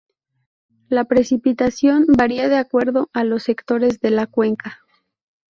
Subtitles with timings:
[0.89, 4.79] La precipitación varía de acuerdo a los sectores de la cuenca.